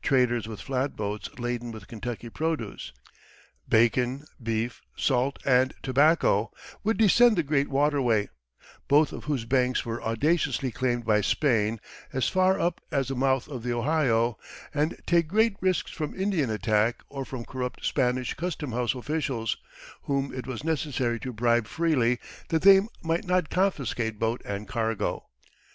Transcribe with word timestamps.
Traders 0.00 0.48
with 0.48 0.62
flatboats 0.62 1.28
laden 1.38 1.70
with 1.70 1.88
Kentucky 1.88 2.30
produce 2.30 2.94
bacon, 3.68 4.24
beef, 4.42 4.80
salt, 4.96 5.38
and 5.44 5.74
tobacco 5.82 6.50
would 6.82 6.96
descend 6.96 7.36
the 7.36 7.42
great 7.42 7.68
waterway, 7.68 8.30
both 8.88 9.12
of 9.12 9.24
whose 9.24 9.44
banks 9.44 9.84
were 9.84 10.00
audaciously 10.02 10.72
claimed 10.72 11.04
by 11.04 11.20
Spain 11.20 11.80
as 12.14 12.30
far 12.30 12.58
up 12.58 12.80
as 12.90 13.08
the 13.08 13.14
mouth 13.14 13.46
of 13.46 13.62
the 13.62 13.74
Ohio, 13.74 14.38
and 14.72 14.98
take 15.06 15.28
great 15.28 15.54
risks 15.60 15.90
from 15.90 16.18
Indian 16.18 16.48
attack 16.48 17.02
or 17.10 17.26
from 17.26 17.44
corrupt 17.44 17.84
Spanish 17.84 18.32
custom 18.32 18.72
house 18.72 18.94
officials, 18.94 19.58
whom 20.04 20.32
it 20.32 20.46
was 20.46 20.64
necessary 20.64 21.20
to 21.20 21.30
bribe 21.30 21.66
freely 21.66 22.18
that 22.48 22.62
they 22.62 22.80
might 23.02 23.26
not 23.26 23.50
confiscate 23.50 24.18
boat 24.18 24.40
and 24.46 24.66
cargo. 24.66 25.26